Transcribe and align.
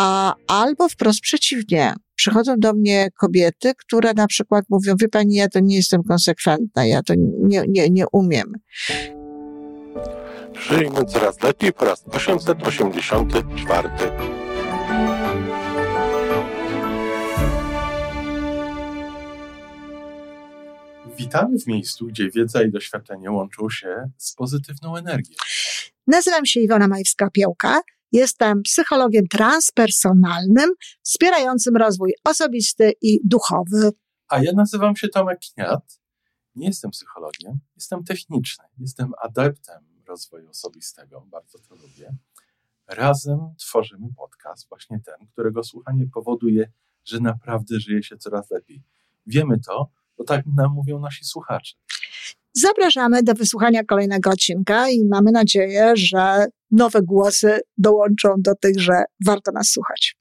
A 0.00 0.34
albo 0.46 0.88
wprost 0.88 1.20
przeciwnie. 1.20 1.94
Przychodzą 2.14 2.54
do 2.58 2.72
mnie 2.72 3.08
kobiety, 3.20 3.72
które 3.74 4.14
na 4.14 4.26
przykład 4.26 4.64
mówią, 4.68 4.94
wie 5.00 5.08
pani, 5.08 5.34
ja 5.34 5.48
to 5.48 5.60
nie 5.60 5.76
jestem 5.76 6.02
konsekwentna, 6.02 6.86
ja 6.86 7.02
to 7.02 7.14
nie, 7.42 7.62
nie, 7.68 7.90
nie 7.90 8.04
umiem. 8.12 8.52
Żyjmy 10.68 11.04
coraz 11.04 11.42
lepiej 11.42 11.72
po 11.72 11.84
raz 11.84 12.04
884. 12.10 13.88
Witamy 21.18 21.58
w 21.58 21.66
miejscu, 21.66 22.06
gdzie 22.06 22.30
wiedza 22.30 22.62
i 22.62 22.70
doświadczenie 22.70 23.30
łączą 23.30 23.70
się 23.70 24.10
z 24.16 24.34
pozytywną 24.34 24.96
energią. 24.96 25.34
Nazywam 26.06 26.46
się 26.46 26.60
Iwona 26.60 26.88
Majwska-Piołka. 26.88 27.80
Jestem 28.12 28.62
psychologiem 28.62 29.26
transpersonalnym, 29.26 30.70
wspierającym 31.02 31.76
rozwój 31.76 32.12
osobisty 32.24 32.92
i 33.02 33.20
duchowy. 33.24 33.90
A 34.28 34.42
ja 34.42 34.52
nazywam 34.52 34.96
się 34.96 35.08
Tomek 35.08 35.38
Kniat. 35.54 36.00
Nie 36.54 36.66
jestem 36.66 36.90
psychologiem, 36.90 37.60
jestem 37.76 38.04
techniczny, 38.04 38.64
jestem 38.78 39.12
adeptem 39.22 39.84
rozwoju 40.08 40.50
osobistego, 40.50 41.20
bardzo 41.30 41.58
to 41.58 41.74
lubię. 41.74 42.16
Razem 42.86 43.38
tworzymy 43.58 44.08
podcast, 44.16 44.68
właśnie 44.68 45.00
ten, 45.00 45.26
którego 45.32 45.64
słuchanie 45.64 46.06
powoduje, 46.14 46.70
że 47.04 47.20
naprawdę 47.20 47.80
żyje 47.80 48.02
się 48.02 48.16
coraz 48.16 48.50
lepiej. 48.50 48.82
Wiemy 49.26 49.60
to, 49.60 49.90
bo 50.18 50.24
tak 50.24 50.46
nam 50.56 50.72
mówią 50.72 50.98
nasi 50.98 51.24
słuchacze. 51.24 51.76
Zapraszamy 52.52 53.22
do 53.22 53.34
wysłuchania 53.34 53.84
kolejnego 53.84 54.30
odcinka 54.30 54.90
i 54.90 55.04
mamy 55.04 55.32
nadzieję, 55.32 55.92
że 55.94 56.46
nowe 56.70 57.02
głosy 57.02 57.60
dołączą 57.78 58.34
do 58.38 58.54
tych, 58.54 58.80
że 58.80 59.04
warto 59.26 59.52
nas 59.52 59.68
słuchać. 59.70 60.16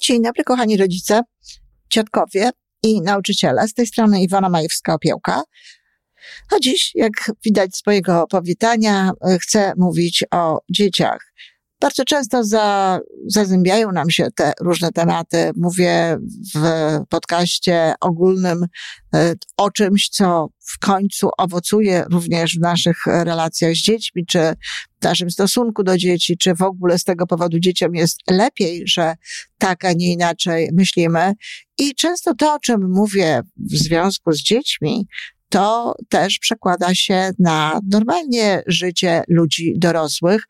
Dzień 0.00 0.22
dobry, 0.22 0.44
kochani 0.44 0.76
rodzice, 0.76 1.22
ciotkowie 1.88 2.50
i 2.82 3.00
nauczyciele. 3.02 3.68
Z 3.68 3.74
tej 3.74 3.86
strony 3.86 4.22
Iwona 4.22 4.50
Majewska-Opiełka. 4.50 5.42
A 6.50 6.58
dziś, 6.60 6.90
jak 6.94 7.12
widać 7.44 7.76
z 7.76 7.86
mojego 7.86 8.26
powitania, 8.26 9.10
chcę 9.42 9.72
mówić 9.76 10.24
o 10.30 10.60
dzieciach. 10.70 11.32
Bardzo 11.80 12.04
często 12.04 12.44
za, 12.44 13.00
zazębiają 13.26 13.92
nam 13.92 14.10
się 14.10 14.28
te 14.34 14.52
różne 14.60 14.92
tematy. 14.92 15.50
Mówię 15.56 16.18
w 16.54 16.60
podcaście 17.08 17.94
ogólnym 18.00 18.66
e, 19.14 19.34
o 19.56 19.70
czymś, 19.70 20.08
co 20.08 20.48
w 20.74 20.78
końcu 20.78 21.28
owocuje 21.38 22.04
również 22.10 22.56
w 22.56 22.60
naszych 22.60 22.96
relacjach 23.06 23.72
z 23.72 23.78
dziećmi, 23.78 24.26
czy 24.26 24.38
w 25.00 25.04
naszym 25.04 25.30
stosunku 25.30 25.82
do 25.82 25.98
dzieci, 25.98 26.36
czy 26.38 26.54
w 26.54 26.62
ogóle 26.62 26.98
z 26.98 27.04
tego 27.04 27.26
powodu 27.26 27.58
dzieciom 27.58 27.94
jest 27.94 28.18
lepiej, 28.30 28.82
że 28.86 29.14
tak, 29.58 29.84
a 29.84 29.92
nie 29.92 30.12
inaczej 30.12 30.68
myślimy. 30.72 31.32
I 31.78 31.94
często 31.94 32.34
to, 32.34 32.54
o 32.54 32.58
czym 32.58 32.90
mówię 32.90 33.40
w 33.56 33.76
związku 33.76 34.32
z 34.32 34.42
dziećmi, 34.42 35.06
to 35.50 35.94
też 36.08 36.38
przekłada 36.38 36.94
się 36.94 37.30
na 37.38 37.80
normalnie 37.90 38.62
życie 38.66 39.24
ludzi 39.28 39.74
dorosłych 39.76 40.42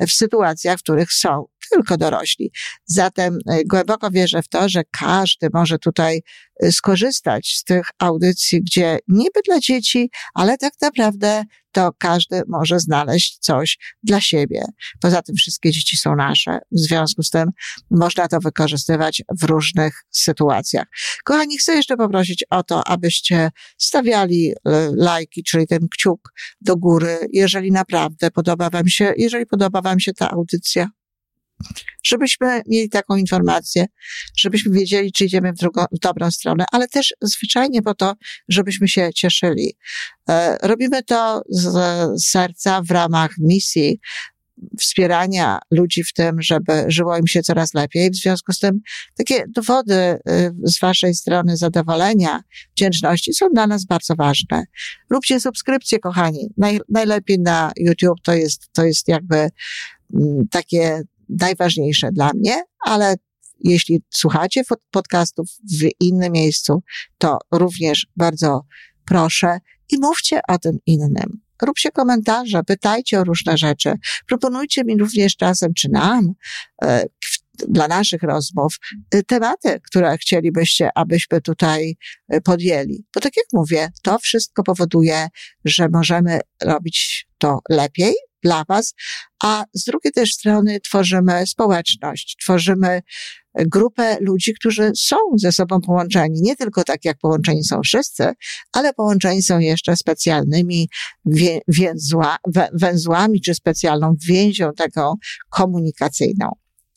w 0.00 0.10
sytuacjach, 0.10 0.78
w 0.78 0.82
których 0.82 1.12
są 1.12 1.44
tylko 1.70 1.96
dorośli. 1.96 2.52
Zatem 2.86 3.38
e, 3.46 3.64
głęboko 3.64 4.10
wierzę 4.10 4.42
w 4.42 4.48
to, 4.48 4.68
że 4.68 4.82
każdy 5.00 5.48
może 5.54 5.78
tutaj 5.78 6.22
e, 6.62 6.72
skorzystać 6.72 7.54
z 7.56 7.64
tych 7.64 7.86
audycji, 7.98 8.60
gdzie 8.62 8.98
niby 9.08 9.40
dla 9.46 9.60
dzieci, 9.60 10.10
ale 10.34 10.58
tak 10.58 10.72
naprawdę 10.80 11.44
to 11.72 11.90
każdy 11.98 12.42
może 12.48 12.80
znaleźć 12.80 13.38
coś 13.38 13.78
dla 14.02 14.20
siebie. 14.20 14.64
Poza 15.00 15.22
tym 15.22 15.36
wszystkie 15.36 15.70
dzieci 15.70 15.96
są 15.96 16.16
nasze. 16.16 16.58
W 16.72 16.78
związku 16.78 17.22
z 17.22 17.30
tym 17.30 17.50
można 17.90 18.28
to 18.28 18.40
wykorzystywać 18.40 19.22
w 19.40 19.44
różnych 19.44 20.04
sytuacjach. 20.10 20.86
Kochani, 21.24 21.58
chcę 21.58 21.74
jeszcze 21.74 21.96
poprosić 21.96 22.44
o 22.50 22.62
to, 22.62 22.86
abyście 22.86 23.50
stawiali 23.78 24.52
e, 24.52 24.90
lajki, 24.96 25.42
czyli 25.42 25.66
ten 25.66 25.88
kciuk 25.88 26.32
do 26.60 26.76
góry, 26.76 27.18
jeżeli 27.32 27.72
naprawdę 27.72 28.30
podoba 28.30 28.70
wam 28.70 28.88
się, 28.88 29.14
jeżeli 29.16 29.46
podoba 29.46 29.80
wam 29.80 30.00
się 30.00 30.12
ta 30.12 30.30
audycja 30.30 30.88
żebyśmy 32.02 32.62
mieli 32.66 32.88
taką 32.88 33.16
informację, 33.16 33.86
żebyśmy 34.36 34.72
wiedzieli, 34.72 35.12
czy 35.12 35.24
idziemy 35.24 35.52
w, 35.52 35.56
drugą, 35.56 35.84
w 35.92 35.98
dobrą 35.98 36.30
stronę, 36.30 36.64
ale 36.72 36.88
też 36.88 37.14
zwyczajnie 37.22 37.82
po 37.82 37.94
to, 37.94 38.14
żebyśmy 38.48 38.88
się 38.88 39.10
cieszyli. 39.14 39.76
E, 40.28 40.58
robimy 40.62 41.02
to 41.02 41.42
z 41.48 41.76
serca 42.24 42.82
w 42.82 42.90
ramach 42.90 43.30
misji 43.38 44.00
wspierania 44.78 45.58
ludzi 45.70 46.04
w 46.04 46.12
tym, 46.12 46.42
żeby 46.42 46.84
żyło 46.88 47.18
im 47.18 47.26
się 47.26 47.42
coraz 47.42 47.74
lepiej. 47.74 48.10
W 48.10 48.16
związku 48.16 48.52
z 48.52 48.58
tym 48.58 48.80
takie 49.16 49.44
dowody 49.48 49.94
y, 49.94 50.18
z 50.62 50.80
waszej 50.80 51.14
strony 51.14 51.56
zadowolenia, 51.56 52.42
wdzięczności 52.76 53.34
są 53.34 53.48
dla 53.48 53.66
nas 53.66 53.84
bardzo 53.84 54.14
ważne. 54.14 54.64
Róbcie 55.10 55.40
subskrypcje, 55.40 55.98
kochani. 55.98 56.48
Naj, 56.56 56.80
najlepiej 56.88 57.38
na 57.38 57.72
YouTube 57.76 58.18
to 58.22 58.34
jest, 58.34 58.68
to 58.72 58.84
jest 58.84 59.08
jakby 59.08 59.36
mm, 60.14 60.48
takie 60.50 61.02
najważniejsze 61.28 62.12
dla 62.12 62.30
mnie, 62.34 62.62
ale 62.84 63.14
jeśli 63.60 64.02
słuchacie 64.10 64.62
podcastów 64.90 65.46
w 65.80 65.88
innym 66.00 66.32
miejscu, 66.32 66.82
to 67.18 67.38
również 67.52 68.06
bardzo 68.16 68.60
proszę 69.04 69.58
i 69.90 69.98
mówcie 69.98 70.40
o 70.48 70.58
tym 70.58 70.78
innym. 70.86 71.40
Róbcie 71.62 71.90
komentarze, 71.90 72.62
pytajcie 72.64 73.20
o 73.20 73.24
różne 73.24 73.58
rzeczy. 73.58 73.94
Proponujcie 74.26 74.84
mi 74.84 74.98
również 74.98 75.36
czasem, 75.36 75.74
czy 75.74 75.88
nam, 75.88 76.32
e, 76.84 77.04
dla 77.68 77.88
naszych 77.88 78.22
rozmów, 78.22 78.76
e, 79.10 79.22
tematy, 79.22 79.80
które 79.80 80.18
chcielibyście, 80.18 80.90
abyśmy 80.94 81.40
tutaj 81.40 81.96
e, 82.28 82.40
podjęli. 82.40 83.06
Bo 83.14 83.20
tak 83.20 83.36
jak 83.36 83.46
mówię, 83.52 83.88
to 84.02 84.18
wszystko 84.18 84.62
powoduje, 84.62 85.28
że 85.64 85.88
możemy 85.92 86.40
robić 86.62 87.28
to 87.38 87.58
lepiej, 87.68 88.14
dla 88.42 88.64
Was, 88.68 88.94
a 89.42 89.64
z 89.74 89.84
drugiej 89.84 90.12
też 90.12 90.32
strony 90.32 90.80
tworzymy 90.80 91.46
społeczność, 91.46 92.36
tworzymy 92.42 93.02
grupę 93.54 94.16
ludzi, 94.20 94.54
którzy 94.54 94.92
są 94.96 95.16
ze 95.36 95.52
sobą 95.52 95.80
połączeni, 95.80 96.42
nie 96.42 96.56
tylko 96.56 96.84
tak 96.84 97.04
jak 97.04 97.18
połączeni 97.18 97.64
są 97.64 97.80
wszyscy, 97.82 98.32
ale 98.72 98.94
połączeni 98.94 99.42
są 99.42 99.58
jeszcze 99.58 99.96
specjalnymi 99.96 100.88
węzła, 101.68 102.36
węzłami 102.72 103.40
czy 103.40 103.54
specjalną 103.54 104.14
więzią 104.28 104.72
taką 104.76 105.14
komunikacyjną. 105.50 106.52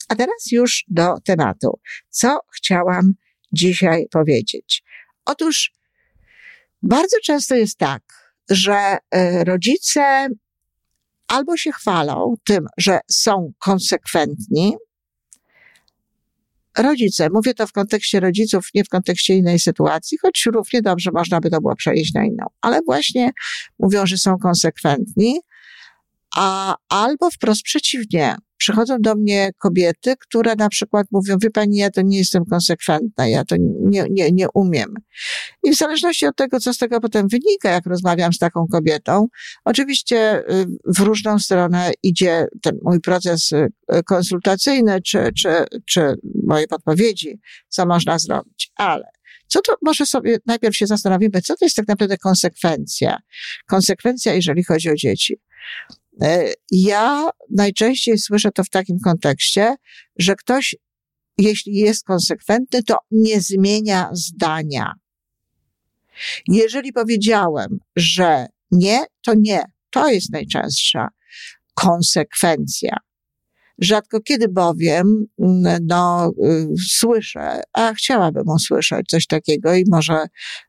A 0.08 0.16
teraz 0.16 0.52
już 0.52 0.84
do 0.88 1.14
tematu. 1.24 1.80
Co 2.10 2.38
chciałam 2.56 3.12
dzisiaj 3.52 4.06
powiedzieć? 4.10 4.82
Otóż 5.24 5.72
bardzo 6.82 7.16
często 7.24 7.54
jest 7.54 7.78
tak, 7.78 8.02
że 8.50 8.96
e, 9.10 9.44
rodzice 9.44 10.28
albo 11.32 11.56
się 11.56 11.72
chwalą 11.72 12.34
tym, 12.44 12.66
że 12.78 13.00
są 13.10 13.52
konsekwentni. 13.58 14.76
Rodzice, 16.78 17.28
mówię 17.32 17.54
to 17.54 17.66
w 17.66 17.72
kontekście 17.72 18.20
rodziców, 18.20 18.68
nie 18.74 18.84
w 18.84 18.88
kontekście 18.88 19.36
innej 19.36 19.58
sytuacji, 19.58 20.18
choć 20.22 20.46
równie 20.46 20.82
dobrze 20.82 21.10
można 21.14 21.40
by 21.40 21.50
to 21.50 21.60
było 21.60 21.76
przejść 21.76 22.14
na 22.14 22.24
inną, 22.24 22.46
ale 22.60 22.80
właśnie 22.86 23.30
mówią, 23.78 24.06
że 24.06 24.18
są 24.18 24.38
konsekwentni, 24.38 25.40
a 26.36 26.76
albo 26.88 27.30
wprost 27.30 27.62
przeciwnie, 27.62 28.36
przychodzą 28.62 28.96
do 29.00 29.14
mnie 29.14 29.50
kobiety, 29.58 30.14
które 30.16 30.54
na 30.56 30.68
przykład 30.68 31.06
mówią, 31.10 31.36
wie 31.42 31.50
pani, 31.50 31.76
ja 31.76 31.90
to 31.90 32.02
nie 32.02 32.18
jestem 32.18 32.44
konsekwentna, 32.44 33.28
ja 33.28 33.44
to 33.44 33.56
nie, 33.80 34.04
nie, 34.10 34.32
nie 34.32 34.46
umiem. 34.54 34.94
I 35.62 35.70
w 35.70 35.76
zależności 35.76 36.26
od 36.26 36.36
tego, 36.36 36.60
co 36.60 36.74
z 36.74 36.78
tego 36.78 37.00
potem 37.00 37.28
wynika, 37.28 37.70
jak 37.70 37.86
rozmawiam 37.86 38.32
z 38.32 38.38
taką 38.38 38.66
kobietą, 38.72 39.26
oczywiście 39.64 40.38
y, 40.38 40.66
w 40.86 41.00
różną 41.00 41.38
stronę 41.38 41.90
idzie 42.02 42.46
ten 42.62 42.78
mój 42.82 43.00
proces 43.00 43.52
y, 43.52 43.68
konsultacyjny, 44.06 45.02
czy, 45.02 45.30
czy, 45.38 45.48
czy 45.86 46.14
moje 46.44 46.66
podpowiedzi, 46.66 47.40
co 47.68 47.86
można 47.86 48.18
zrobić, 48.18 48.72
ale 48.76 49.04
co 49.46 49.60
to, 49.60 49.76
może 49.82 50.06
sobie 50.06 50.38
najpierw 50.46 50.76
się 50.76 50.86
zastanowimy, 50.86 51.42
co 51.42 51.56
to 51.56 51.64
jest 51.64 51.76
tak 51.76 51.88
naprawdę 51.88 52.18
konsekwencja? 52.18 53.18
Konsekwencja, 53.66 54.34
jeżeli 54.34 54.64
chodzi 54.64 54.90
o 54.90 54.94
dzieci. 54.94 55.36
E, 56.20 56.52
ja 56.70 57.30
najczęściej 57.50 58.18
słyszę 58.18 58.50
to 58.50 58.64
w 58.64 58.70
takim 58.70 58.98
kontekście, 59.04 59.76
że 60.18 60.34
ktoś, 60.34 60.76
jeśli 61.38 61.74
jest 61.74 62.04
konsekwentny, 62.04 62.82
to 62.82 62.98
nie 63.10 63.40
zmienia 63.40 64.10
zdania. 64.12 64.92
Jeżeli 66.48 66.92
powiedziałem, 66.92 67.78
że 67.96 68.46
nie, 68.70 69.04
to 69.24 69.34
nie. 69.34 69.64
To 69.90 70.08
jest 70.08 70.32
najczęstsza 70.32 71.08
konsekwencja. 71.74 72.96
Rzadko 73.78 74.20
kiedy 74.20 74.48
bowiem, 74.48 75.26
no, 75.82 76.32
y, 76.44 76.68
słyszę, 76.88 77.60
a 77.72 77.94
chciałabym 77.94 78.48
usłyszeć 78.48 79.06
coś 79.08 79.26
takiego 79.26 79.74
i 79.74 79.84
może 79.90 80.26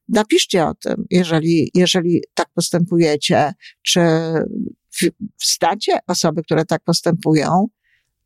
napiszcie 0.10 0.66
o 0.66 0.74
tym, 0.74 1.06
jeżeli, 1.10 1.72
jeżeli 1.74 2.24
tak 2.34 2.48
postępujecie, 2.54 3.54
czy 3.82 4.02
wstacie 5.40 6.00
osoby, 6.08 6.44
które 6.44 6.66
tak 6.66 6.84
postępują, 6.84 7.68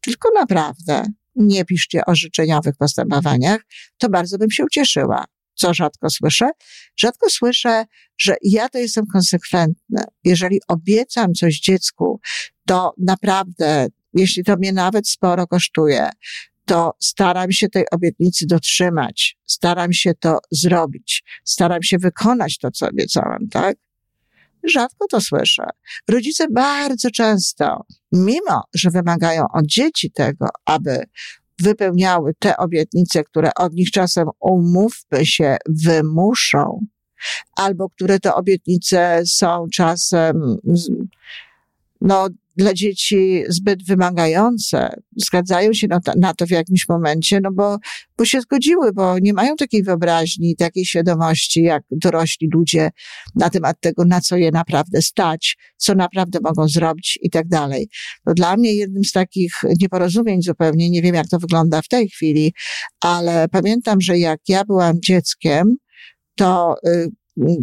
tylko 0.02 0.30
naprawdę 0.36 1.04
nie 1.36 1.66
piszcie 1.66 2.06
o 2.06 2.16
życzeniowych 2.16 2.76
postępowaniach, 2.78 3.62
to 3.98 4.10
bardzo 4.10 4.38
bym 4.38 4.52
się 4.52 4.66
ucieszyła. 4.66 5.26
Co 5.56 5.74
rzadko 5.74 6.10
słyszę? 6.10 6.50
Rzadko 6.98 7.30
słyszę, 7.30 7.86
że 8.18 8.36
ja 8.44 8.70
to 8.70 8.78
jestem 8.78 9.06
konsekwentny. 9.14 10.04
Jeżeli 10.24 10.60
obiecam 10.68 11.34
coś 11.34 11.60
dziecku, 11.60 12.20
to 12.68 12.94
naprawdę, 12.98 13.88
jeśli 14.14 14.44
to 14.44 14.56
mnie 14.56 14.74
nawet 14.74 15.10
sporo 15.10 15.48
kosztuje, 15.48 16.10
to 16.66 16.92
staram 17.00 17.52
się 17.52 17.70
tej 17.70 17.84
obietnicy 17.92 18.46
dotrzymać, 18.48 19.38
staram 19.46 19.94
się 19.94 20.14
to 20.14 20.38
zrobić, 20.52 21.24
staram 21.44 21.84
się 21.84 21.98
wykonać 21.98 22.58
to, 22.58 22.72
co 22.72 22.88
obiecałam, 22.88 23.48
tak? 23.52 23.78
Rzadko 24.70 25.08
to 25.10 25.22
słyszę. 25.22 25.64
Rodzice 26.10 26.48
bardzo 26.52 27.12
często, 27.12 27.86
mimo 28.12 28.64
że 28.74 28.90
wymagają 28.90 29.46
od 29.54 29.66
dzieci 29.66 30.12
tego, 30.12 30.48
aby 30.66 31.04
wypełniały 31.60 32.34
te 32.40 32.58
obietnice, 32.58 33.24
które 33.24 33.52
od 33.56 33.74
nich 33.74 33.92
czasem, 33.92 34.28
umówmy 34.40 35.26
się, 35.26 35.58
wymuszą, 35.70 36.80
albo 37.56 37.90
które 37.90 38.20
te 38.20 38.34
obietnice 38.34 39.22
są 39.26 39.66
czasem, 39.74 40.58
no, 42.02 42.28
dla 42.58 42.74
dzieci 42.74 43.44
zbyt 43.50 43.84
wymagające, 43.84 45.02
zgadzają 45.16 45.74
się 45.74 45.88
na 46.18 46.34
to, 46.34 46.46
w 46.46 46.52
jakimś 46.52 46.90
momencie, 46.90 47.40
no 47.44 47.50
bo, 47.52 47.78
bo 48.18 48.26
się 48.26 48.42
zgodziły, 48.42 48.94
bo 48.94 49.20
nie 49.20 49.34
mają 49.34 49.56
takiej 49.56 49.84
wyobraźni, 49.84 50.56
takiej 50.56 50.86
świadomości 50.86 51.64
jak 51.64 51.84
dorośli 51.92 52.50
ludzie 52.54 52.90
na 53.36 53.50
temat 53.50 53.78
tego, 53.80 54.06
na 54.06 54.22
co 54.22 54.38
je 54.38 54.52
naprawdę 54.52 55.02
stać, 55.02 55.58
co 55.78 55.96
naprawdę 55.96 56.40
mogą 56.44 56.68
zrobić 56.68 57.20
i 57.22 57.30
tak 57.30 57.48
dalej. 57.48 57.90
To 58.26 58.34
dla 58.34 58.58
mnie 58.58 58.74
jednym 58.74 59.04
z 59.04 59.12
takich 59.12 59.54
nieporozumień 59.82 60.42
zupełnie, 60.42 60.90
nie 60.90 61.02
wiem 61.02 61.16
jak 61.16 61.28
to 61.28 61.40
wygląda 61.40 61.82
w 61.82 61.88
tej 61.88 62.10
chwili, 62.10 62.54
ale 63.02 63.48
pamiętam, 63.52 64.02
że 64.02 64.18
jak 64.18 64.40
ja 64.48 64.66
byłam 64.66 65.02
dzieckiem, 65.02 65.76
to 66.36 66.76
y, 66.88 67.08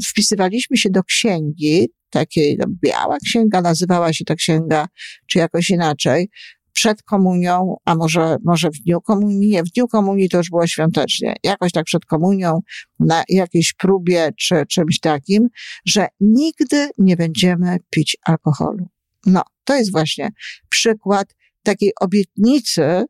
wpisywaliśmy 0.09 0.77
się 0.77 0.91
do 0.91 1.03
księgi, 1.03 1.89
takiej 2.11 2.57
no, 2.59 2.65
biała 2.83 3.17
księga, 3.25 3.61
nazywała 3.61 4.13
się 4.13 4.25
ta 4.25 4.35
księga, 4.35 4.87
czy 5.27 5.39
jakoś 5.39 5.71
inaczej, 5.71 6.31
przed 6.73 7.03
komunią, 7.03 7.77
a 7.85 7.95
może, 7.95 8.37
może 8.45 8.71
w 8.71 8.83
dniu 8.85 9.01
komunii, 9.01 9.49
nie, 9.49 9.63
w 9.63 9.71
dniu 9.71 9.89
komunii 9.89 10.29
to 10.29 10.39
już 10.39 10.51
było 10.51 10.67
świątecznie, 10.67 11.35
jakoś 11.45 11.73
tak 11.73 11.85
przed 11.85 12.05
komunią, 12.05 12.59
na 13.01 13.23
jakiejś 13.29 13.73
próbie, 13.73 14.31
czy 14.39 14.67
czymś 14.71 15.01
takim, 15.01 15.49
że 15.87 16.07
nigdy 16.21 16.91
nie 16.99 17.17
będziemy 17.17 17.77
pić 17.91 18.17
alkoholu. 18.27 18.89
No, 19.27 19.43
to 19.65 19.75
jest 19.75 19.93
właśnie 19.93 20.29
przykład 20.69 21.35
takiej 21.63 21.93
obietnicy, 22.01 23.05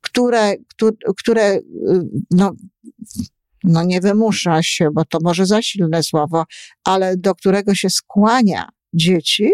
które, 0.00 0.54
które, 0.68 0.96
które 1.18 1.58
no, 2.30 2.52
no 3.64 3.84
nie 3.84 4.00
wymusza 4.00 4.62
się, 4.62 4.88
bo 4.92 5.04
to 5.04 5.18
może 5.22 5.46
za 5.46 5.62
silne 5.62 6.02
słowo, 6.02 6.44
ale 6.84 7.16
do 7.16 7.34
którego 7.34 7.74
się 7.74 7.90
skłania 7.90 8.68
dzieci, 8.94 9.50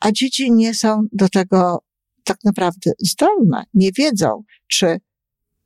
a 0.00 0.12
dzieci 0.12 0.52
nie 0.52 0.74
są 0.74 1.02
do 1.12 1.28
tego 1.28 1.84
tak 2.24 2.38
naprawdę 2.44 2.90
zdolne, 2.98 3.64
nie 3.74 3.92
wiedzą, 3.92 4.42
czy 4.66 5.00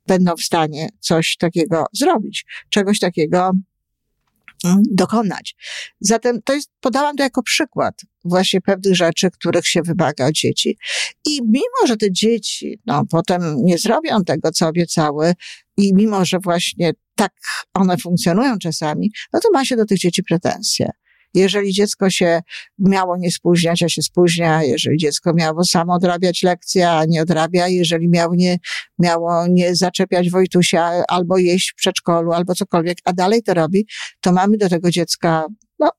będą 0.07 0.37
w 0.37 0.43
stanie 0.43 0.89
coś 1.01 1.37
takiego 1.37 1.85
zrobić, 1.93 2.45
czegoś 2.69 2.99
takiego 2.99 3.51
mm, 4.65 4.83
dokonać. 4.91 5.57
Zatem 6.01 6.43
to 6.43 6.53
jest, 6.53 6.71
podałam 6.81 7.17
to 7.17 7.23
jako 7.23 7.43
przykład 7.43 7.95
właśnie 8.25 8.61
pewnych 8.61 8.97
rzeczy, 8.97 9.31
których 9.31 9.67
się 9.67 9.83
wymaga 9.83 10.27
od 10.27 10.33
dzieci. 10.33 10.79
I 11.27 11.43
mimo, 11.43 11.87
że 11.87 11.97
te 11.97 12.13
dzieci, 12.13 12.79
no, 12.87 13.05
potem 13.11 13.57
nie 13.65 13.79
zrobią 13.79 14.25
tego, 14.25 14.51
co 14.51 14.69
obiecały, 14.69 15.35
i 15.77 15.95
mimo, 15.95 16.25
że 16.25 16.39
właśnie 16.39 16.93
tak 17.21 17.33
one 17.75 17.97
funkcjonują 17.97 18.59
czasami, 18.59 19.11
no 19.33 19.41
to 19.41 19.51
ma 19.53 19.65
się 19.65 19.77
do 19.77 19.87
tych 19.87 19.99
dzieci 19.99 20.23
pretensje. 20.23 20.91
Jeżeli 21.35 21.73
dziecko 21.73 22.11
się 22.11 22.41
miało 22.79 23.17
nie 23.17 23.31
spóźniać, 23.31 23.83
a 23.83 23.89
się 23.89 24.03
spóźnia, 24.03 24.63
jeżeli 24.63 24.99
dziecko 24.99 25.33
miało 25.35 25.65
samo 25.65 25.95
odrabiać 25.95 26.43
lekcje, 26.43 26.91
a 26.91 27.05
nie 27.05 27.23
odrabia, 27.23 27.69
jeżeli 27.69 28.09
miało 28.09 28.35
nie, 28.35 28.59
miało 28.99 29.47
nie 29.47 29.77
zaczepiać 29.77 30.31
Wojtusia 30.31 31.03
albo 31.09 31.39
jeść 31.39 31.73
w 31.73 31.75
przedszkolu, 31.75 32.33
albo 32.33 32.55
cokolwiek, 32.55 32.99
a 33.05 33.13
dalej 33.13 33.43
to 33.43 33.55
robi, 33.55 33.87
to 34.21 34.33
mamy 34.33 34.57
do 34.57 34.69
tego 34.69 34.91
dziecka, 34.91 35.47
no, 35.79 35.91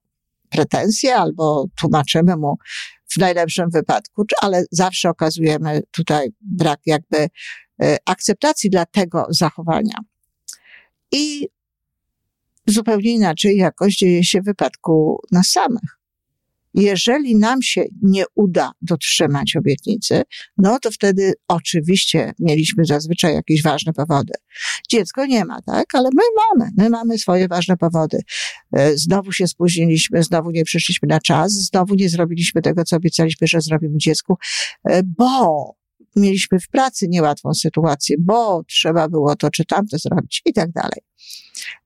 pretensje 0.50 1.16
albo 1.16 1.66
tłumaczymy 1.80 2.38
mu 2.38 2.58
w 3.12 3.18
najlepszym 3.18 3.70
wypadku, 3.70 4.26
ale 4.42 4.64
zawsze 4.72 5.10
okazujemy 5.10 5.82
tutaj 5.92 6.30
brak 6.42 6.80
jakby 6.86 7.18
e, 7.82 7.98
akceptacji 8.06 8.70
dla 8.70 8.86
tego 8.86 9.26
zachowania. 9.30 9.96
I 11.12 11.48
zupełnie 12.68 13.12
inaczej 13.12 13.58
jakoś 13.58 13.96
dzieje 13.96 14.24
się 14.24 14.42
w 14.42 14.46
wypadku 14.46 15.22
nas 15.32 15.50
samych. 15.52 16.02
Jeżeli 16.74 17.36
nam 17.36 17.62
się 17.62 17.84
nie 18.02 18.24
uda 18.36 18.72
dotrzymać 18.82 19.56
obietnicy, 19.56 20.22
no 20.58 20.80
to 20.80 20.92
wtedy 20.92 21.34
oczywiście 21.48 22.34
mieliśmy 22.40 22.86
zazwyczaj 22.86 23.34
jakieś 23.34 23.64
ważne 23.64 23.94
powody. 23.94 24.34
Dziecko 24.90 25.26
nie 25.26 25.46
ma, 25.46 25.62
tak? 25.62 25.86
Ale 25.96 26.10
my 26.16 26.24
mamy, 26.36 26.72
my 26.78 26.90
mamy 26.90 27.18
swoje 27.18 27.48
ważne 27.48 27.78
powody. 27.78 28.20
E, 28.74 28.98
znowu 28.98 29.32
się 29.32 29.48
spóźniliśmy, 29.48 30.24
znowu 30.24 30.52
nie 30.52 30.64
przyszliśmy 30.64 31.08
na 31.08 31.20
czas, 31.20 31.54
znowu 31.54 31.96
nie 31.96 32.10
zrobiliśmy 32.10 32.62
tego, 32.62 32.84
co 32.84 32.96
obiecaliśmy, 32.96 33.48
że 33.48 33.62
zrobimy 33.62 33.98
dziecku, 33.98 34.38
e, 34.90 35.02
bo 35.04 35.81
mieliśmy 36.16 36.60
w 36.60 36.68
pracy 36.68 37.08
niełatwą 37.10 37.54
sytuację, 37.54 38.16
bo 38.20 38.64
trzeba 38.64 39.10
było 39.10 39.36
to 39.36 39.50
czy 39.50 39.66
tamto 39.66 39.98
zrobić 39.98 40.42
i 40.46 40.54
tak 40.54 40.72
dalej. 40.72 41.02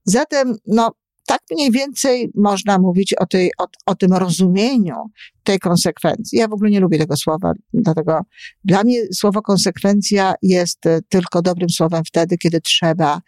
Zatem, 0.04 0.56
no, 0.66 0.92
tak 1.26 1.40
mniej 1.50 1.70
więcej 1.70 2.30
można 2.34 2.78
mówić 2.78 3.14
o, 3.14 3.26
tej, 3.26 3.50
o, 3.58 3.66
o 3.86 3.94
tym 3.94 4.12
rozumieniu 4.12 4.94
tej 5.42 5.58
konsekwencji. 5.58 6.38
Ja 6.38 6.48
w 6.48 6.52
ogóle 6.52 6.70
nie 6.70 6.80
lubię 6.80 6.98
tego 6.98 7.16
słowa, 7.16 7.52
dlatego 7.74 8.20
dla 8.64 8.84
mnie 8.84 9.02
słowo 9.14 9.42
konsekwencja 9.42 10.34
jest 10.42 10.86
e, 10.86 11.00
tylko 11.08 11.42
dobrym 11.42 11.70
słowem 11.70 12.04
wtedy, 12.04 12.38
kiedy 12.38 12.60
trzeba 12.60 13.20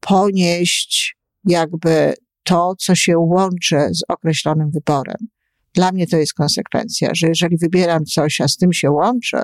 ponieść 0.00 1.16
jakby 1.44 2.14
to, 2.42 2.74
co 2.78 2.94
się 2.94 3.18
łączy 3.18 3.76
z 3.90 4.02
określonym 4.08 4.70
wyborem. 4.70 5.28
Dla 5.74 5.92
mnie 5.92 6.06
to 6.06 6.16
jest 6.16 6.34
konsekwencja, 6.34 7.10
że 7.14 7.28
jeżeli 7.28 7.56
wybieram 7.56 8.04
coś, 8.04 8.40
a 8.40 8.48
z 8.48 8.56
tym 8.56 8.72
się 8.72 8.90
łączy 8.90 9.36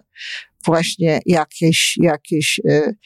właśnie 0.64 1.20
jakieś, 1.26 1.98
jakieś 2.02 2.60
y, 2.70 2.96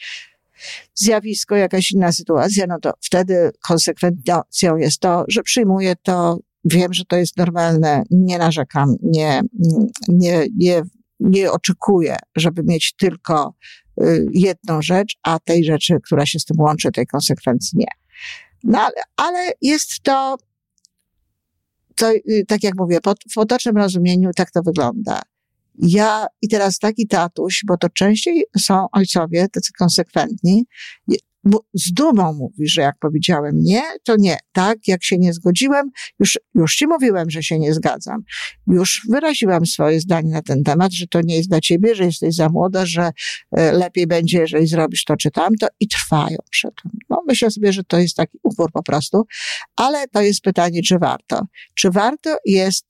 zjawisko, 0.95 1.55
jakaś 1.55 1.91
inna 1.91 2.11
sytuacja, 2.11 2.65
no 2.67 2.79
to 2.79 2.91
wtedy 3.01 3.51
konsekwencją 3.67 4.77
jest 4.77 4.99
to, 4.99 5.25
że 5.27 5.43
przyjmuję 5.43 5.95
to, 6.03 6.39
wiem, 6.65 6.93
że 6.93 7.05
to 7.05 7.15
jest 7.15 7.37
normalne, 7.37 8.03
nie 8.11 8.37
narzekam, 8.37 8.95
nie, 9.01 9.41
nie, 10.07 10.45
nie, 10.57 10.81
nie 11.19 11.51
oczekuję, 11.51 12.15
żeby 12.35 12.63
mieć 12.63 12.93
tylko 12.97 13.55
y, 14.01 14.27
jedną 14.33 14.81
rzecz, 14.81 15.15
a 15.23 15.39
tej 15.39 15.65
rzeczy, 15.65 15.97
która 16.03 16.25
się 16.25 16.39
z 16.39 16.45
tym 16.45 16.59
łączy, 16.59 16.91
tej 16.91 17.07
konsekwencji 17.07 17.79
nie. 17.79 17.87
No 18.63 18.79
ale, 18.79 18.95
ale 19.17 19.51
jest 19.61 19.99
to 20.03 20.37
to, 21.95 22.11
y, 22.11 22.45
tak 22.47 22.63
jak 22.63 22.75
mówię, 22.77 22.99
w 23.33 23.37
otocznym 23.37 23.77
rozumieniu 23.77 24.31
tak 24.35 24.51
to 24.51 24.61
wygląda. 24.61 25.21
Ja 25.77 26.27
i 26.41 26.47
teraz 26.47 26.79
taki 26.79 27.07
tatuś, 27.07 27.61
bo 27.67 27.77
to 27.77 27.89
częściej 27.89 28.45
są 28.59 28.87
ojcowie 28.91 29.47
tacy 29.49 29.71
konsekwentni, 29.77 30.65
z 31.73 31.93
dumą 31.93 32.33
mówi, 32.33 32.67
że 32.67 32.81
jak 32.81 32.95
powiedziałem 32.99 33.59
nie, 33.59 33.83
to 34.03 34.15
nie. 34.17 34.37
Tak, 34.51 34.77
jak 34.87 35.03
się 35.03 35.17
nie 35.17 35.33
zgodziłem, 35.33 35.91
już, 36.19 36.39
już 36.55 36.75
ci 36.75 36.87
mówiłem, 36.87 37.29
że 37.29 37.43
się 37.43 37.59
nie 37.59 37.73
zgadzam. 37.73 38.23
Już 38.67 39.01
wyraziłam 39.09 39.65
swoje 39.65 39.99
zdanie 39.99 40.31
na 40.31 40.41
ten 40.41 40.63
temat, 40.63 40.93
że 40.93 41.07
to 41.07 41.21
nie 41.21 41.37
jest 41.37 41.49
dla 41.49 41.61
ciebie, 41.61 41.95
że 41.95 42.05
jesteś 42.05 42.35
za 42.35 42.49
młoda, 42.49 42.85
że 42.85 43.11
e, 43.51 43.71
lepiej 43.71 44.07
będzie, 44.07 44.37
jeżeli 44.37 44.67
zrobisz 44.67 45.03
to 45.03 45.17
czy 45.17 45.31
tamto 45.31 45.67
i 45.79 45.87
trwają 45.87 46.37
przy 46.49 46.67
tym. 46.83 46.91
No, 47.09 47.21
myślę 47.27 47.51
sobie, 47.51 47.73
że 47.73 47.83
to 47.83 47.99
jest 47.99 48.15
taki 48.15 48.37
upór 48.43 48.71
po 48.71 48.83
prostu, 48.83 49.25
ale 49.75 50.07
to 50.07 50.21
jest 50.21 50.41
pytanie, 50.41 50.81
czy 50.81 50.99
warto. 50.99 51.41
Czy 51.75 51.91
warto 51.91 52.37
jest 52.45 52.85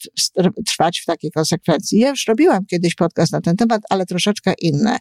trwać 0.67 0.99
w 0.99 1.05
takiej 1.05 1.31
konsekwencji? 1.31 1.99
Ja 1.99 2.09
już 2.09 2.27
robiłam 2.27 2.65
kiedyś 2.65 2.95
podcast 2.95 3.31
na 3.31 3.41
ten 3.41 3.55
temat, 3.55 3.81
ale 3.89 4.05
troszeczkę 4.05 4.53
inny. 4.61 4.97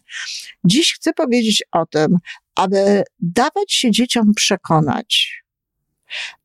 Dziś 0.65 0.93
chcę 0.93 1.13
powiedzieć 1.13 1.63
o 1.71 1.85
tym, 1.85 2.17
aby 2.55 3.03
dawać 3.19 3.73
się 3.73 3.91
dzieciom 3.91 4.33
przekonać, 4.35 5.43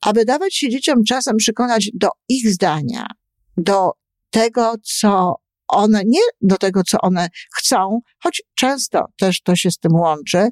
aby 0.01 0.25
dawać 0.25 0.57
się 0.57 0.69
dzieciom 0.69 1.05
czasem 1.05 1.37
przekonać 1.37 1.91
do 1.95 2.09
ich 2.29 2.51
zdania, 2.51 3.07
do 3.57 3.91
tego, 4.31 4.75
co 4.83 5.35
one, 5.69 6.03
nie 6.07 6.21
do 6.41 6.57
tego, 6.57 6.83
co 6.85 6.99
one 7.01 7.29
chcą, 7.57 8.01
choć 8.19 8.43
często 8.55 9.05
też 9.17 9.43
to 9.43 9.57
się 9.57 9.71
z 9.71 9.79
tym 9.79 9.95
łączy, 9.95 10.49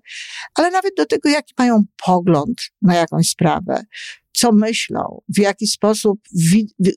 ale 0.54 0.70
nawet 0.70 0.92
do 0.96 1.06
tego, 1.06 1.28
jaki 1.28 1.54
mają 1.58 1.82
pogląd 2.06 2.62
na 2.82 2.94
jakąś 2.94 3.28
sprawę. 3.28 3.84
Co 4.36 4.52
myślą, 4.52 5.22
w 5.36 5.38
jaki 5.38 5.66
sposób 5.66 6.20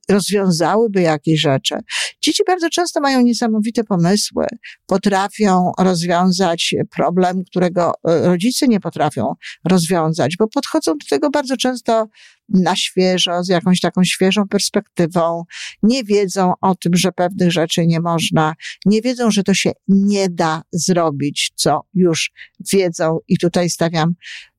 rozwiązałyby 0.09 1.01
jakieś 1.01 1.41
rzeczy. 1.41 1.75
Dzieci 2.21 2.43
bardzo 2.47 2.69
często 2.69 3.01
mają 3.01 3.21
niesamowite 3.21 3.83
pomysły, 3.83 4.45
potrafią 4.85 5.71
rozwiązać 5.79 6.75
problem, 6.95 7.43
którego 7.43 7.91
e, 8.07 8.27
rodzice 8.27 8.67
nie 8.67 8.79
potrafią 8.79 9.33
rozwiązać, 9.69 10.35
bo 10.39 10.47
podchodzą 10.47 10.91
do 10.91 11.05
tego 11.09 11.29
bardzo 11.29 11.57
często 11.57 12.07
na 12.53 12.75
świeżo, 12.75 13.43
z 13.43 13.49
jakąś 13.49 13.79
taką 13.79 14.03
świeżą 14.03 14.47
perspektywą, 14.47 15.43
nie 15.83 16.03
wiedzą 16.03 16.53
o 16.61 16.75
tym, 16.75 16.95
że 16.95 17.11
pewnych 17.11 17.51
rzeczy 17.51 17.87
nie 17.87 17.99
można, 17.99 18.53
nie 18.85 19.01
wiedzą, 19.01 19.31
że 19.31 19.43
to 19.43 19.53
się 19.53 19.71
nie 19.87 20.29
da 20.29 20.61
zrobić, 20.71 21.51
co 21.55 21.81
już 21.93 22.31
wiedzą. 22.73 23.17
I 23.27 23.37
tutaj 23.37 23.69
stawiam 23.69 24.13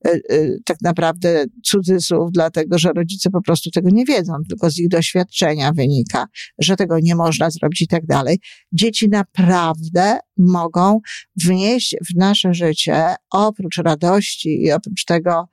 y, 0.06 0.22
y, 0.32 0.58
tak 0.64 0.76
naprawdę 0.82 1.44
cudzysłów, 1.64 2.30
dlatego 2.32 2.78
że 2.78 2.92
rodzice 2.92 3.30
po 3.30 3.42
prostu 3.42 3.70
tego 3.70 3.88
nie 3.92 4.04
wiedzą, 4.04 4.32
tylko 4.48 4.70
z 4.70 4.78
ich 4.78 4.88
doświadczenia 4.88 5.72
wynika, 5.72 6.26
że 6.58 6.76
tego 6.76 6.98
nie 6.98 7.14
można 7.14 7.50
zrobić 7.50 7.82
i 7.82 7.88
tak 7.88 8.06
dalej. 8.06 8.38
Dzieci 8.72 9.08
naprawdę 9.08 10.18
mogą 10.36 11.00
wnieść 11.36 11.96
w 12.10 12.16
nasze 12.16 12.54
życie, 12.54 13.14
oprócz 13.30 13.76
radości 13.76 14.62
i 14.62 14.72
oprócz 14.72 15.04
tego 15.04 15.48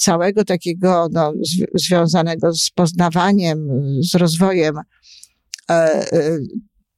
całego 0.00 0.44
takiego 0.44 1.08
no, 1.12 1.32
związanego 1.74 2.54
z 2.54 2.70
poznawaniem, 2.70 3.68
z 4.10 4.14
rozwojem 4.14 4.76
e, 5.70 5.72
e, 5.72 6.38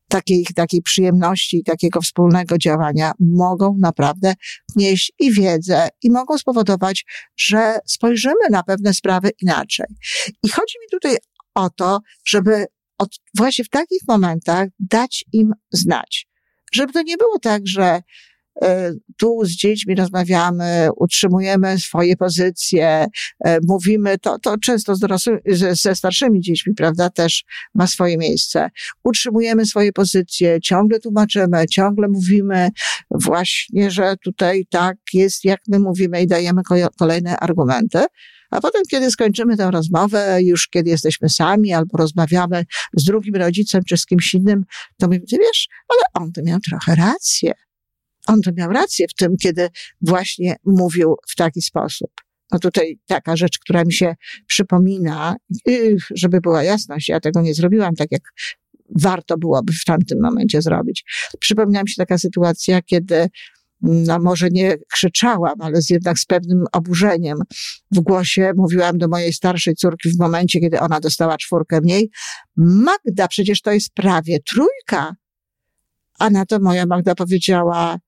takiej, 0.09 0.47
takiej 0.55 0.83
przyjemności 0.83 1.63
takiego 1.65 2.01
wspólnego 2.01 2.59
działania 2.59 3.13
mogą 3.21 3.77
naprawdę 3.79 4.35
wnieść 4.77 5.13
i 5.19 5.33
wiedzę 5.33 5.89
i 6.03 6.11
mogą 6.11 6.39
spowodować, 6.39 7.05
że 7.37 7.79
spojrzymy 7.87 8.51
na 8.51 8.63
pewne 8.63 8.95
sprawy 8.95 9.31
inaczej. 9.43 9.87
I 10.43 10.49
chodzi 10.49 10.75
mi 10.81 10.87
tutaj 10.91 11.17
o 11.55 11.71
to, 11.71 12.01
żeby 12.27 12.67
od, 12.99 13.09
właśnie 13.37 13.65
w 13.65 13.69
takich 13.69 14.01
momentach 14.09 14.69
dać 14.79 15.25
im 15.33 15.53
znać. 15.73 16.27
Żeby 16.73 16.93
to 16.93 17.03
nie 17.03 17.17
było 17.17 17.39
tak, 17.39 17.63
że 17.67 18.03
tu 19.19 19.41
z 19.45 19.51
dziećmi 19.51 19.95
rozmawiamy, 19.95 20.89
utrzymujemy 20.97 21.79
swoje 21.79 22.17
pozycje, 22.17 23.07
e, 23.45 23.59
mówimy, 23.69 24.19
to, 24.19 24.39
to 24.39 24.59
często 24.59 24.95
z 24.95 24.99
dorosłymi, 24.99 25.41
ze 25.73 25.95
starszymi 25.95 26.41
dziećmi, 26.41 26.75
prawda, 26.75 27.11
też 27.11 27.45
ma 27.75 27.87
swoje 27.87 28.19
miejsce. 28.19 28.71
Utrzymujemy 29.05 29.67
swoje 29.67 29.93
pozycje, 29.93 30.61
ciągle 30.61 31.01
tłumaczymy, 31.01 31.67
ciągle 31.67 32.09
mówimy 32.09 32.69
właśnie, 33.11 33.91
że 33.91 34.15
tutaj 34.25 34.67
tak 34.71 34.97
jest, 35.13 35.45
jak 35.45 35.61
my 35.69 35.79
mówimy 35.79 36.23
i 36.23 36.27
dajemy 36.27 36.63
kolejne 36.99 37.39
argumenty. 37.39 38.05
A 38.51 38.61
potem, 38.61 38.83
kiedy 38.91 39.11
skończymy 39.11 39.57
tę 39.57 39.71
rozmowę, 39.71 40.39
już 40.43 40.69
kiedy 40.69 40.91
jesteśmy 40.91 41.29
sami 41.29 41.73
albo 41.73 41.99
rozmawiamy 41.99 42.65
z 42.97 43.05
drugim 43.05 43.35
rodzicem 43.35 43.83
czy 43.89 43.97
z 43.97 44.07
kimś 44.07 44.35
innym, 44.35 44.65
to 44.99 45.07
mówimy, 45.07 45.27
ty 45.27 45.37
wiesz, 45.39 45.69
ale 45.89 46.25
on 46.25 46.33
to 46.33 46.43
miał 46.43 46.59
trochę 46.61 46.95
rację 46.95 47.53
on 48.27 48.43
to 48.43 48.51
miał 48.57 48.73
rację 48.73 49.07
w 49.09 49.15
tym, 49.15 49.37
kiedy 49.43 49.69
właśnie 50.01 50.57
mówił 50.65 51.17
w 51.29 51.37
taki 51.37 51.63
sposób. 51.63 52.11
No 52.53 52.59
tutaj 52.59 52.99
taka 53.07 53.37
rzecz, 53.37 53.59
która 53.59 53.85
mi 53.85 53.93
się 53.93 54.15
przypomina, 54.47 55.37
żeby 56.15 56.41
była 56.41 56.63
jasność, 56.63 57.09
ja 57.09 57.21
tego 57.21 57.43
nie 57.43 57.55
zrobiłam 57.55 57.95
tak, 57.95 58.09
jak 58.11 58.23
warto 58.97 59.39
byłoby 59.39 59.73
w 59.73 59.85
tamtym 59.85 60.19
momencie 60.23 60.63
zrobić. 60.63 61.05
Przypomina 61.39 61.83
mi 61.83 61.89
się 61.89 61.95
taka 61.97 62.19
sytuacja, 62.19 62.83
kiedy 62.83 63.29
no 63.83 64.19
może 64.19 64.49
nie 64.51 64.77
krzyczałam, 64.93 65.55
ale 65.61 65.83
z 65.83 65.91
jednak 65.91 66.19
z 66.19 66.25
pewnym 66.25 66.65
oburzeniem 66.73 67.39
w 67.91 68.01
głosie 68.01 68.53
mówiłam 68.57 68.99
do 68.99 69.09
mojej 69.09 69.33
starszej 69.33 69.75
córki 69.75 70.11
w 70.11 70.19
momencie, 70.19 70.61
kiedy 70.61 70.81
ona 70.81 71.01
dostała 71.01 71.39
czwórkę 71.39 71.81
mniej. 71.81 72.11
Magda, 72.57 73.29
przecież 73.29 73.63
to 73.63 73.73
jest 73.73 73.95
prawie 73.95 74.39
trójka. 74.41 75.15
A 76.19 76.31
na 76.31 76.47
to 76.47 76.59
moja 76.61 76.87
Magda 76.87 77.15
powiedziała, 77.15 77.99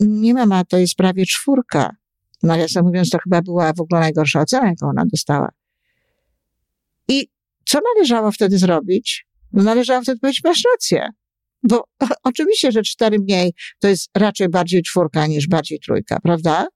nie 0.00 0.34
mama, 0.34 0.64
to 0.64 0.78
jest 0.78 0.94
prawie 0.94 1.26
czwórka. 1.26 1.96
Nawiasem 2.42 2.84
mówiąc, 2.84 3.10
to 3.10 3.18
chyba 3.18 3.42
była 3.42 3.72
w 3.72 3.80
ogóle 3.80 4.00
najgorsza 4.00 4.40
ocena, 4.40 4.66
jaką 4.66 4.88
ona 4.88 5.04
dostała. 5.06 5.48
I 7.08 7.28
co 7.64 7.78
należało 7.94 8.32
wtedy 8.32 8.58
zrobić? 8.58 9.26
No 9.52 9.62
należało 9.62 10.02
wtedy 10.02 10.20
powiedzieć, 10.20 10.44
masz 10.44 10.62
rację. 10.72 11.08
Bo 11.62 11.84
oczywiście, 12.22 12.72
że 12.72 12.82
cztery 12.82 13.18
mniej 13.18 13.52
to 13.78 13.88
jest 13.88 14.10
raczej 14.14 14.48
bardziej 14.48 14.82
czwórka 14.82 15.26
niż 15.26 15.48
bardziej 15.48 15.80
trójka, 15.80 16.20
prawda? 16.22 16.66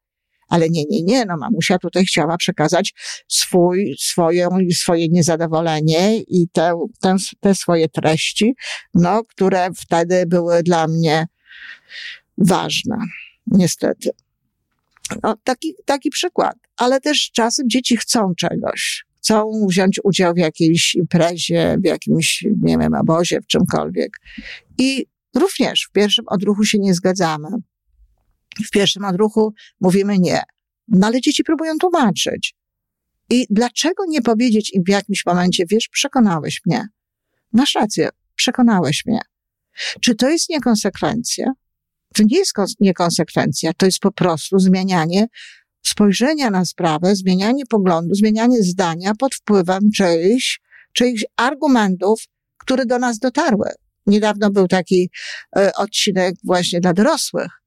Ale 0.48 0.68
nie, 0.70 0.84
nie, 0.90 1.02
nie, 1.02 1.24
no 1.24 1.36
mamusia 1.36 1.78
tutaj 1.78 2.04
chciała 2.04 2.36
przekazać 2.36 2.94
swój, 3.28 3.94
swoją, 3.98 4.48
swoje 4.74 5.08
niezadowolenie 5.08 6.20
i 6.20 6.48
te, 6.52 6.72
te, 7.00 7.16
te 7.40 7.54
swoje 7.54 7.88
treści, 7.88 8.54
no, 8.94 9.24
które 9.24 9.68
wtedy 9.76 10.24
były 10.26 10.62
dla 10.62 10.88
mnie 10.88 11.26
ważna, 12.42 12.96
niestety. 13.46 14.10
No, 15.22 15.36
taki, 15.44 15.74
taki 15.84 16.10
przykład. 16.10 16.56
Ale 16.76 17.00
też 17.00 17.30
czasem 17.34 17.70
dzieci 17.70 17.96
chcą 17.96 18.34
czegoś. 18.34 19.04
Chcą 19.16 19.50
wziąć 19.68 20.00
udział 20.04 20.34
w 20.34 20.38
jakiejś 20.38 20.94
imprezie, 20.94 21.76
w 21.84 21.86
jakimś, 21.86 22.44
nie 22.60 22.78
wiem, 22.78 22.94
obozie, 22.94 23.40
w 23.40 23.46
czymkolwiek. 23.46 24.10
I 24.78 25.06
również 25.36 25.86
w 25.88 25.92
pierwszym 25.92 26.24
odruchu 26.28 26.64
się 26.64 26.78
nie 26.78 26.94
zgadzamy. 26.94 27.48
W 28.66 28.70
pierwszym 28.70 29.04
odruchu 29.04 29.54
mówimy 29.80 30.18
nie. 30.18 30.42
No 30.88 31.06
ale 31.06 31.20
dzieci 31.20 31.44
próbują 31.44 31.78
tłumaczyć. 31.78 32.54
I 33.30 33.46
dlaczego 33.50 34.04
nie 34.08 34.22
powiedzieć 34.22 34.74
im 34.74 34.82
w 34.86 34.88
jakimś 34.88 35.26
momencie, 35.26 35.64
wiesz, 35.70 35.88
przekonałeś 35.88 36.60
mnie. 36.66 36.86
Masz 37.52 37.74
rację, 37.74 38.08
przekonałeś 38.34 39.06
mnie. 39.06 39.20
Czy 40.00 40.14
to 40.14 40.28
jest 40.28 40.48
niekonsekwencja? 40.48 41.52
To 42.14 42.22
nie 42.22 42.38
jest 42.38 42.52
niekonsekwencja, 42.80 43.72
to 43.76 43.86
jest 43.86 43.98
po 43.98 44.12
prostu 44.12 44.58
zmienianie 44.58 45.26
spojrzenia 45.82 46.50
na 46.50 46.64
sprawę, 46.64 47.16
zmienianie 47.16 47.66
poglądu, 47.66 48.14
zmienianie 48.14 48.62
zdania 48.62 49.12
pod 49.18 49.34
wpływem 49.34 49.90
czyichś, 49.96 50.60
czyichś 50.92 51.24
argumentów, 51.36 52.24
które 52.58 52.86
do 52.86 52.98
nas 52.98 53.18
dotarły. 53.18 53.68
Niedawno 54.06 54.50
był 54.50 54.68
taki 54.68 55.10
e, 55.56 55.72
odcinek 55.74 56.34
właśnie 56.44 56.80
dla 56.80 56.92
dorosłych 56.92 57.62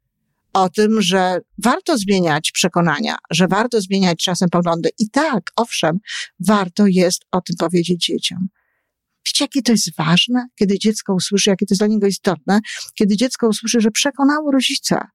o 0.55 0.69
tym, 0.69 1.01
że 1.01 1.39
warto 1.63 1.97
zmieniać 1.97 2.51
przekonania, 2.51 3.17
że 3.31 3.47
warto 3.47 3.81
zmieniać 3.81 4.17
czasem 4.23 4.49
poglądy. 4.49 4.89
I 4.99 5.09
tak, 5.09 5.43
owszem, 5.55 5.99
warto 6.47 6.83
jest 6.87 7.21
o 7.31 7.41
tym 7.41 7.55
powiedzieć 7.59 8.05
dzieciom. 8.05 8.47
Wiecie, 9.27 9.43
jakie 9.43 9.61
to 9.61 9.71
jest 9.71 9.95
ważne, 9.97 10.47
kiedy 10.59 10.79
dziecko 10.79 11.13
usłyszy, 11.13 11.49
jakie 11.49 11.65
to 11.65 11.73
jest 11.73 11.81
dla 11.81 11.87
niego 11.87 12.07
istotne, 12.07 12.59
kiedy 12.95 13.17
dziecko 13.17 13.47
usłyszy, 13.47 13.81
że 13.81 13.91
przekonało 13.91 14.51
rodzica, 14.51 15.07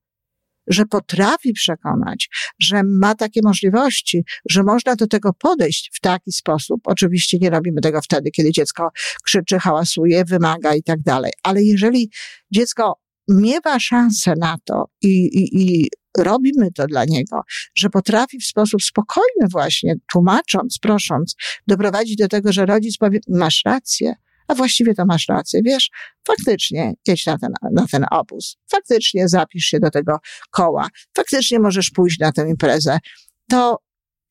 że 0.67 0.87
potrafi 0.87 1.53
przekonać, 1.53 2.29
że 2.61 2.83
ma 2.85 3.15
takie 3.15 3.41
możliwości, 3.45 4.25
że 4.51 4.63
można 4.63 4.97
do 4.97 5.07
tego 5.07 5.33
podejść 5.33 5.91
w 5.95 6.01
taki 6.01 6.33
sposób. 6.33 6.81
Oczywiście 6.85 7.39
nie 7.41 7.51
robimy 7.51 7.81
tego 7.81 8.03
wtedy, 8.03 8.31
kiedy 8.31 8.53
dziecko 8.53 8.91
krzyczy, 9.25 9.59
hałasuje, 9.59 10.25
wymaga 10.25 10.75
i 10.75 10.83
tak 10.83 11.03
dalej. 11.03 11.33
Ale 11.43 11.63
jeżeli 11.63 12.11
dziecko 12.51 12.95
miewa 13.29 13.81
szansę 13.81 14.35
na 14.41 14.57
to 14.65 14.85
i, 15.03 15.09
i, 15.09 15.63
i 15.63 15.89
robimy 16.19 16.73
to 16.73 16.87
dla 16.87 17.05
niego, 17.05 17.41
że 17.75 17.91
potrafi 17.91 18.39
w 18.39 18.45
sposób 18.45 18.83
spokojny 18.83 19.49
właśnie, 19.51 19.95
tłumacząc, 20.13 20.79
prosząc, 20.79 21.35
doprowadzić 21.67 22.17
do 22.17 22.29
tego, 22.29 22.53
że 22.53 22.67
rodzic 22.67 22.97
powie, 22.97 23.21
masz 23.29 23.63
rację, 23.65 24.15
a 24.49 24.55
właściwie 24.55 24.95
to 24.95 25.07
masz 25.07 25.29
rację, 25.29 25.61
wiesz, 25.65 25.91
faktycznie 26.27 26.95
jedź 27.07 27.27
na 27.27 27.39
ten, 27.39 27.53
na 27.73 27.87
ten 27.87 28.05
obóz, 28.11 28.57
faktycznie 28.71 29.29
zapisz 29.29 29.65
się 29.65 29.81
do 29.81 29.91
tego 29.91 30.19
koła, 30.51 30.89
faktycznie 31.17 31.61
możesz 31.61 31.91
pójść 31.91 32.19
na 32.19 32.33
tę 32.33 32.49
imprezę. 32.49 32.99
To 33.51 33.79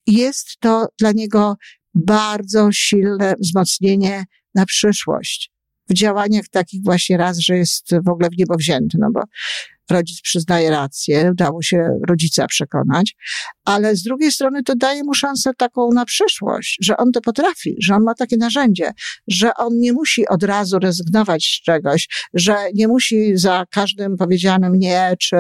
jest 0.08 0.48
to 0.60 0.88
dla 1.00 1.12
niego 1.12 1.56
bardzo 1.94 2.72
silne 2.72 3.34
wzmocnienie 3.40 4.24
na 4.56 4.66
przyszłość. 4.66 5.52
W 5.90 5.94
działaniach 5.94 6.46
takich 6.52 6.84
właśnie 6.84 7.18
raz, 7.18 7.38
że 7.38 7.58
jest 7.58 7.90
w 8.06 8.10
ogóle 8.10 8.30
w 8.30 8.38
niebo 8.38 8.56
wzięty, 8.56 8.98
no 9.02 9.08
bo 9.14 9.22
rodzic 9.90 10.22
przyznaje 10.22 10.70
rację, 10.70 11.30
udało 11.32 11.62
się 11.62 12.00
rodzica 12.10 12.48
przekonać, 12.48 13.16
ale 13.66 13.96
z 13.96 14.04
drugiej 14.04 14.32
strony 14.32 14.64
to 14.64 14.76
daje 14.76 15.04
mu 15.04 15.14
szansę 15.14 15.52
taką 15.58 15.92
na 15.92 16.06
przyszłość, 16.06 16.78
że 16.82 16.98
on 16.98 17.12
to 17.12 17.22
potrafi, 17.22 17.76
że 17.82 17.96
on 17.96 18.04
ma 18.04 18.14
takie 18.16 18.38
narzędzie, 18.38 18.92
że 19.28 19.54
on 19.54 19.78
nie 19.78 19.94
musi 19.94 20.28
od 20.28 20.44
razu 20.44 20.80
rezygnować 20.80 21.44
z 21.44 21.64
czegoś, 21.64 22.08
że 22.34 22.56
nie 22.74 22.88
musi 22.88 23.38
za 23.38 23.66
każdym 23.72 24.18
powiedzianym 24.18 24.74
nie, 24.80 25.14
czy 25.20 25.38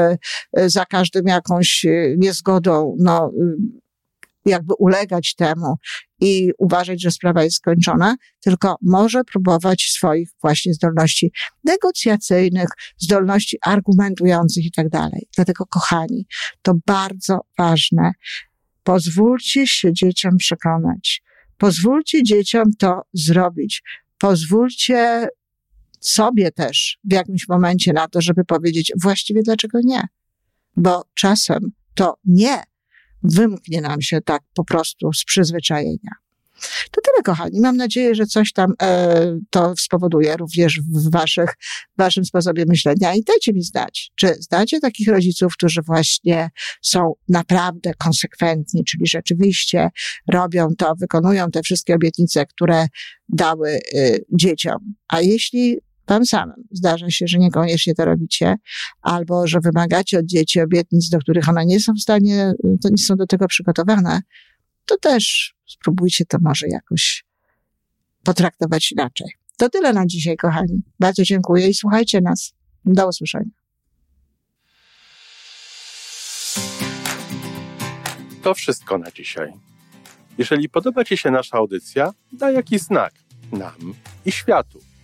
za 0.53 0.85
każdym 0.85 1.27
jakąś 1.27 1.85
niezgodą, 2.17 2.95
no, 2.99 3.31
jakby 4.45 4.73
ulegać 4.79 5.35
temu 5.35 5.75
i 6.21 6.51
uważać, 6.57 7.01
że 7.01 7.11
sprawa 7.11 7.43
jest 7.43 7.55
skończona, 7.55 8.15
tylko 8.39 8.75
może 8.81 9.23
próbować 9.23 9.81
swoich 9.81 10.29
właśnie 10.41 10.73
zdolności 10.73 11.31
negocjacyjnych, 11.63 12.69
zdolności 12.97 13.57
argumentujących 13.65 14.65
i 14.65 14.71
tak 14.71 14.89
dalej. 14.89 15.27
Dlatego, 15.35 15.65
kochani, 15.65 16.27
to 16.61 16.73
bardzo 16.85 17.39
ważne. 17.57 18.11
Pozwólcie 18.83 19.67
się 19.67 19.93
dzieciom 19.93 20.37
przekonać. 20.37 21.23
Pozwólcie 21.57 22.23
dzieciom 22.23 22.63
to 22.79 23.01
zrobić. 23.13 23.83
Pozwólcie 24.17 25.27
sobie 25.99 26.51
też 26.51 26.97
w 27.03 27.13
jakimś 27.13 27.47
momencie 27.47 27.93
na 27.93 28.07
to, 28.07 28.21
żeby 28.21 28.45
powiedzieć 28.45 28.91
właściwie 29.01 29.41
dlaczego 29.43 29.79
nie. 29.83 30.01
Bo 30.75 31.03
czasem 31.13 31.71
to 31.93 32.15
nie 32.25 32.63
wymknie 33.23 33.81
nam 33.81 34.01
się 34.01 34.21
tak 34.21 34.41
po 34.53 34.63
prostu 34.63 35.13
z 35.13 35.23
przyzwyczajenia. 35.23 36.11
To 36.91 37.01
tyle, 37.01 37.23
kochani. 37.23 37.59
Mam 37.59 37.77
nadzieję, 37.77 38.15
że 38.15 38.25
coś 38.25 38.53
tam 38.53 38.73
e, 38.81 39.37
to 39.49 39.73
spowoduje 39.77 40.37
również 40.37 40.81
w 40.81 41.11
waszych, 41.11 41.49
waszym 41.97 42.25
sposobie 42.25 42.65
myślenia. 42.67 43.15
I 43.15 43.23
dajcie 43.23 43.53
mi 43.53 43.63
znać, 43.63 44.11
czy 44.15 44.33
znacie 44.39 44.79
takich 44.79 45.07
rodziców, 45.07 45.53
którzy 45.53 45.81
właśnie 45.81 46.49
są 46.81 47.13
naprawdę 47.29 47.93
konsekwentni, 47.93 48.83
czyli 48.83 49.07
rzeczywiście 49.07 49.89
robią 50.33 50.67
to, 50.77 50.93
wykonują 50.95 51.51
te 51.51 51.61
wszystkie 51.61 51.95
obietnice, 51.95 52.45
które 52.45 52.87
dały 53.29 53.79
y, 53.93 54.25
dzieciom. 54.31 54.93
A 55.07 55.21
jeśli 55.21 55.77
wam 56.09 56.25
samym 56.25 56.63
zdarza 56.71 57.09
się, 57.09 57.27
że 57.27 57.37
niekoniecznie 57.37 57.95
to 57.95 58.05
robicie, 58.05 58.55
albo 59.01 59.47
że 59.47 59.59
wymagacie 59.59 60.19
od 60.19 60.25
dzieci 60.25 60.61
obietnic, 60.61 61.09
do 61.09 61.19
których 61.19 61.49
one 61.49 61.65
nie 61.65 61.79
są 61.79 61.93
w 61.93 62.01
stanie, 62.01 62.53
to 62.83 62.89
nie 62.89 62.97
są 62.97 63.15
do 63.15 63.25
tego 63.25 63.47
przygotowane, 63.47 64.21
to 64.85 64.97
też 64.97 65.55
spróbujcie 65.67 66.25
to 66.25 66.37
może 66.41 66.67
jakoś 66.67 67.25
potraktować 68.23 68.91
inaczej. 68.91 69.27
To 69.57 69.69
tyle 69.69 69.93
na 69.93 70.05
dzisiaj, 70.05 70.37
kochani. 70.37 70.81
Bardzo 70.99 71.23
dziękuję 71.23 71.67
i 71.67 71.73
słuchajcie 71.73 72.21
nas. 72.21 72.53
Do 72.85 73.07
usłyszenia. 73.07 73.51
To 78.43 78.53
wszystko 78.53 78.97
na 78.97 79.11
dzisiaj. 79.11 79.53
Jeżeli 80.37 80.69
podoba 80.69 81.03
Ci 81.03 81.17
się 81.17 81.31
nasza 81.31 81.57
audycja, 81.57 82.13
daj 82.31 82.55
jakiś 82.55 82.81
znak 82.81 83.13
nam 83.51 83.93
i 84.25 84.31
światu. 84.31 84.88